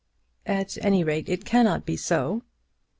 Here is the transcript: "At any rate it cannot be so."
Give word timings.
"At 0.47 0.83
any 0.83 1.03
rate 1.03 1.29
it 1.29 1.45
cannot 1.45 1.85
be 1.85 1.95
so." 1.95 2.41